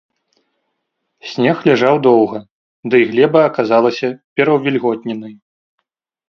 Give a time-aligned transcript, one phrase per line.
[1.31, 2.39] Снег ляжаў доўга,
[2.95, 4.09] дый глеба аказалася
[4.41, 5.33] пераўвільготненай.